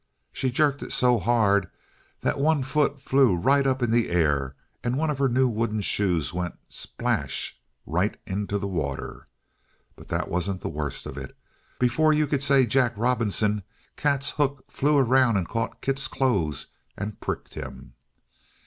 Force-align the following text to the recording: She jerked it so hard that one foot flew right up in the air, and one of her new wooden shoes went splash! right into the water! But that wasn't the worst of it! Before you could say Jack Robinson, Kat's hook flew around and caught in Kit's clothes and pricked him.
She 0.33 0.49
jerked 0.49 0.81
it 0.81 0.91
so 0.91 1.19
hard 1.19 1.69
that 2.21 2.39
one 2.39 2.63
foot 2.63 2.99
flew 2.99 3.35
right 3.35 3.67
up 3.67 3.83
in 3.83 3.91
the 3.91 4.09
air, 4.09 4.55
and 4.83 4.97
one 4.97 5.11
of 5.11 5.19
her 5.19 5.29
new 5.29 5.47
wooden 5.47 5.81
shoes 5.81 6.33
went 6.33 6.57
splash! 6.69 7.55
right 7.85 8.17
into 8.25 8.57
the 8.57 8.67
water! 8.67 9.27
But 9.95 10.07
that 10.07 10.27
wasn't 10.27 10.61
the 10.61 10.69
worst 10.69 11.05
of 11.05 11.19
it! 11.19 11.37
Before 11.77 12.13
you 12.13 12.25
could 12.25 12.41
say 12.41 12.65
Jack 12.65 12.93
Robinson, 12.97 13.61
Kat's 13.95 14.31
hook 14.31 14.65
flew 14.71 14.97
around 14.97 15.37
and 15.37 15.47
caught 15.47 15.73
in 15.73 15.77
Kit's 15.81 16.07
clothes 16.07 16.73
and 16.97 17.19
pricked 17.21 17.53
him. 17.53 17.93